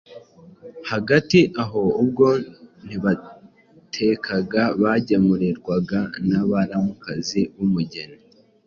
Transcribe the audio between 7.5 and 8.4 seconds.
b’umugeni.